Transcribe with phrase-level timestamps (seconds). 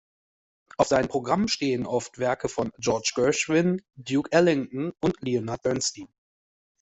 [0.77, 6.07] Auf seinen Programmen stehen oft Werke von George Gershwin, Duke Ellington und Leonard Bernstein.